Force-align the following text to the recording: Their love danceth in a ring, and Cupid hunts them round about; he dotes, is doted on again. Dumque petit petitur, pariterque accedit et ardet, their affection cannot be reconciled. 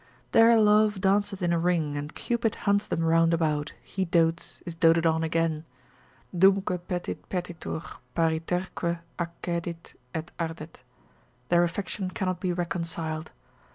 Their 0.31 0.57
love 0.57 0.99
danceth 0.99 1.43
in 1.43 1.53
a 1.53 1.59
ring, 1.59 1.95
and 1.95 2.15
Cupid 2.15 2.55
hunts 2.65 2.87
them 2.87 3.01
round 3.01 3.35
about; 3.35 3.73
he 3.83 4.03
dotes, 4.03 4.63
is 4.65 4.73
doted 4.73 5.05
on 5.05 5.21
again. 5.21 5.63
Dumque 6.35 6.79
petit 6.87 7.19
petitur, 7.29 7.83
pariterque 8.15 8.97
accedit 9.19 9.93
et 10.15 10.31
ardet, 10.39 10.81
their 11.49 11.63
affection 11.63 12.09
cannot 12.09 12.39
be 12.39 12.51
reconciled. 12.51 13.31